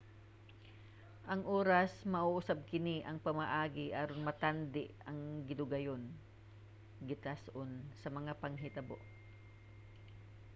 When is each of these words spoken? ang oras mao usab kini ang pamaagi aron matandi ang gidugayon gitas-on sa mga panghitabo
ang 1.31 1.41
oras 1.59 1.91
mao 2.13 2.27
usab 2.39 2.59
kini 2.71 2.97
ang 3.03 3.17
pamaagi 3.25 3.85
aron 4.01 4.21
matandi 4.27 4.85
ang 5.09 5.19
gidugayon 5.47 6.03
gitas-on 7.07 7.71
sa 8.01 8.09
mga 8.17 8.33
panghitabo 8.41 8.97